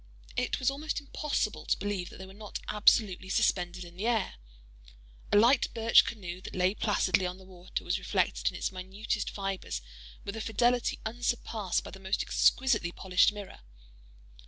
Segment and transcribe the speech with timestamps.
[0.35, 4.33] It was almost impossible to believe that they were not absolutely suspended in the air.
[5.31, 9.29] A light birch canoe that lay placidly on the water, was reflected in its minutest
[9.29, 9.79] fibres
[10.25, 13.59] with a fidelity unsurpassed by the most exquisitely polished mirror.